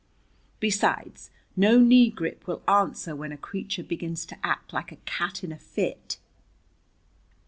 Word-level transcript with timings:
Besides, 0.59 1.29
no 1.55 1.77
knee 1.77 2.09
grip 2.09 2.47
will 2.47 2.63
answer 2.67 3.15
when 3.15 3.31
a 3.31 3.37
creature 3.37 3.83
begins 3.83 4.25
to 4.25 4.37
act 4.43 4.73
like 4.73 4.91
a 4.91 4.95
cat 5.05 5.43
in 5.43 5.51
a 5.51 5.59
fit." 5.59 6.17